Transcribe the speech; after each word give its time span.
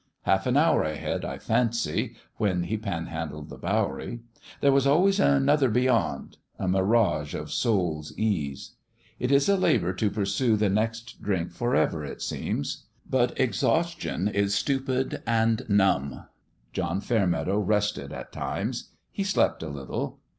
Half 0.23 0.47
an 0.47 0.57
hour 0.57 0.81
ahead, 0.81 1.23
I 1.23 1.37
fancy, 1.37 2.15
when 2.37 2.63
he 2.63 2.75
panhandled 2.75 3.49
the 3.49 3.57
Bowery. 3.59 4.21
There 4.59 4.71
was 4.71 4.87
al 4.87 5.03
ways 5.03 5.19
another 5.19 5.69
beyond 5.69 6.37
a 6.57 6.67
mirage 6.67 7.35
of 7.35 7.51
soul's 7.51 8.11
ease. 8.17 8.71
It 9.19 9.31
is 9.31 9.47
a 9.47 9.55
labour 9.55 9.93
to 9.93 10.09
pursue 10.09 10.55
the 10.55 10.71
next 10.71 11.21
drink 11.21 11.51
forever, 11.51 12.03
it 12.03 12.23
seems. 12.23 12.85
But 13.07 13.39
exhaustion 13.39 14.27
is 14.27 14.55
stupid 14.55 15.21
and 15.27 15.69
numb. 15.69 16.25
John 16.73 16.99
Fairmeadow 16.99 17.59
rested 17.59 18.11
at 18.11 18.31
times: 18.31 18.89
he 19.11 19.23
slept 19.23 19.61
a 19.61 19.67
lit 19.69 19.85
tle. 19.85 20.17